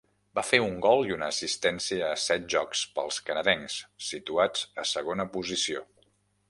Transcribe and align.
Va 0.37 0.43
fer 0.51 0.59
un 0.61 0.77
gol 0.85 1.03
i 1.09 1.13
una 1.15 1.27
assistència 1.33 2.07
a 2.13 2.17
set 2.23 2.47
jocs 2.55 2.81
pels 2.97 3.21
canadencs, 3.29 3.77
situats 4.11 4.69
a 4.85 4.89
segona 4.97 5.33
posició. 5.37 5.89